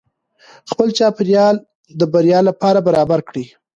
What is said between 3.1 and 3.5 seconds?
کړئ.